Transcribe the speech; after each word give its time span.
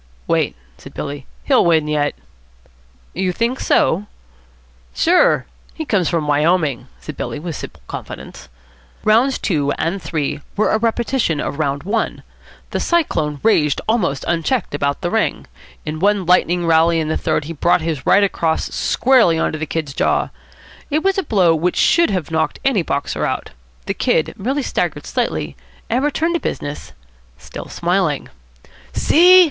"Wait," 0.25 0.55
said 0.79 0.95
Billy. 0.95 1.27
"He'll 1.43 1.63
win 1.63 1.87
yet." 1.87 2.15
"You 3.13 3.31
think 3.31 3.59
so?" 3.59 4.07
"Sure. 4.95 5.45
He 5.75 5.85
comes 5.85 6.09
from 6.09 6.25
Wyoming," 6.25 6.87
said 6.99 7.15
Billy 7.15 7.37
with 7.37 7.55
simple 7.55 7.83
confidence. 7.85 8.49
Rounds 9.03 9.37
two 9.37 9.71
and 9.73 10.01
three 10.01 10.39
were 10.57 10.71
a 10.71 10.79
repetition 10.79 11.39
of 11.39 11.59
round 11.59 11.83
one. 11.83 12.23
The 12.71 12.79
Cyclone 12.79 13.41
raged 13.43 13.79
almost 13.87 14.25
unchecked 14.27 14.73
about 14.73 15.01
the 15.01 15.11
ring. 15.11 15.45
In 15.85 15.99
one 15.99 16.25
lightning 16.25 16.65
rally 16.65 16.99
in 16.99 17.07
the 17.07 17.15
third 17.15 17.43
he 17.45 17.53
brought 17.53 17.81
his 17.81 18.03
right 18.03 18.23
across 18.23 18.69
squarely 18.73 19.37
on 19.37 19.51
to 19.51 19.59
the 19.59 19.67
Kid's 19.67 19.93
jaw. 19.93 20.29
It 20.89 21.03
was 21.03 21.19
a 21.19 21.29
blow 21.29 21.53
which 21.53 21.77
should 21.77 22.09
have 22.09 22.31
knocked 22.31 22.57
any 22.65 22.81
boxer 22.81 23.23
out. 23.23 23.51
The 23.85 23.93
Kid 23.93 24.33
merely 24.35 24.63
staggered 24.63 25.05
slightly 25.05 25.55
and 25.91 26.03
returned 26.03 26.33
to 26.33 26.39
business, 26.41 26.93
still 27.37 27.67
smiling. 27.67 28.29
"See!" 28.93 29.39